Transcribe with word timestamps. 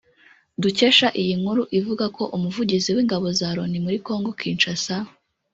dukesha 0.61 1.07
iyi 1.21 1.33
nkuru 1.39 1.63
ivuga 1.79 2.05
ko 2.15 2.23
umuvugizi 2.35 2.89
w’ingabo 2.95 3.27
za 3.39 3.47
Loni 3.55 3.77
muri 3.85 3.97
Congo 4.07 4.29
Kinshasa 4.39 4.95